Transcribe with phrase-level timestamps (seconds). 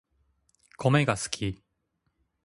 [0.77, 1.63] コメが好き